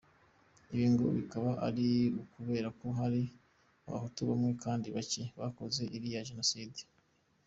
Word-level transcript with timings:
Ibi, 0.71 0.85
ngo 0.93 1.05
bikaba 1.17 1.51
ari 1.67 1.87
ukubera 2.21 2.67
ko 2.79 2.87
hari 2.99 3.21
Abahutu 3.87 4.19
bamwe 4.29 4.51
kandi 4.63 4.87
bacye, 4.95 5.23
bakoze 5.39 5.81
iriya 5.95 6.27
genocide! 6.29 6.79